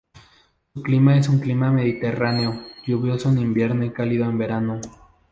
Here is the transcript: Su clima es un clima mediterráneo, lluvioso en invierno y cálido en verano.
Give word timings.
Su 0.73 0.81
clima 0.81 1.15
es 1.15 1.29
un 1.29 1.37
clima 1.37 1.69
mediterráneo, 1.71 2.59
lluvioso 2.87 3.29
en 3.29 3.37
invierno 3.37 3.85
y 3.85 3.91
cálido 3.93 4.25
en 4.25 4.39
verano. 4.39 4.81